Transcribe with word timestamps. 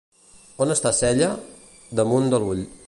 On 0.65 0.73
està 0.75 0.93
Sella? 1.01 1.29
—Damunt 2.01 2.35
de 2.35 2.43
l'ull. 2.47 2.69